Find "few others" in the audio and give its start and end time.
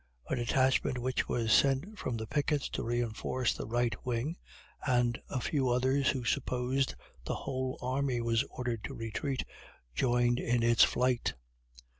5.39-6.09